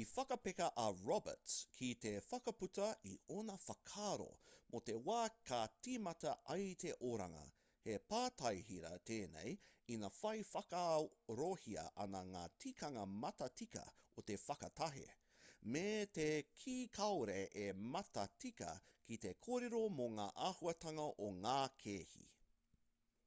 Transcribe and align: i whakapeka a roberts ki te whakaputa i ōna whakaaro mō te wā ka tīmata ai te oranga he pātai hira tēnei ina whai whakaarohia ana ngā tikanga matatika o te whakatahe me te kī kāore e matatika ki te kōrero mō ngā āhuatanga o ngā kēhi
i 0.00 0.02
whakapeka 0.10 0.66
a 0.82 0.84
roberts 1.08 1.54
ki 1.78 1.88
te 2.04 2.10
whakaputa 2.26 2.86
i 3.10 3.10
ōna 3.38 3.56
whakaaro 3.64 4.28
mō 4.74 4.80
te 4.90 4.94
wā 5.08 5.16
ka 5.50 5.58
tīmata 5.88 6.32
ai 6.54 6.70
te 6.84 6.94
oranga 7.08 7.42
he 7.88 7.98
pātai 8.12 8.54
hira 8.70 8.92
tēnei 9.10 9.52
ina 9.96 10.10
whai 10.20 10.32
whakaarohia 10.52 11.84
ana 12.06 12.24
ngā 12.30 12.46
tikanga 12.64 13.04
matatika 13.26 13.84
o 14.22 14.26
te 14.32 14.40
whakatahe 14.46 15.06
me 15.74 15.86
te 16.20 16.28
kī 16.64 16.78
kāore 17.00 17.38
e 17.66 17.70
matatika 17.98 18.72
ki 19.10 19.20
te 19.28 19.36
kōrero 19.48 19.86
mō 20.00 20.08
ngā 20.20 20.30
āhuatanga 20.50 21.10
o 21.30 21.32
ngā 21.46 21.60
kēhi 21.86 22.28